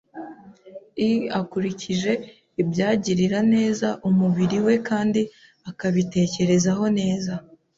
[1.07, 2.11] i akurikije
[2.61, 5.21] ibyagirira neza umubiri we kandi
[5.69, 7.33] akabitekerezaho neza.